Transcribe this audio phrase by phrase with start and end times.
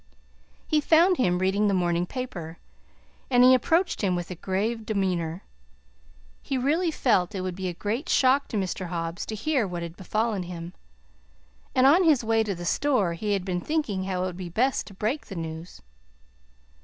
[0.67, 2.57] He found him reading the morning paper,
[3.29, 5.43] and he approached him with a grave demeanor.
[6.41, 8.87] He really felt it would be a great shock to Mr.
[8.87, 10.73] Hobbs to hear what had befallen him,
[11.75, 14.49] and on his way to the store he had been thinking how it would be
[14.49, 15.83] best to break the news.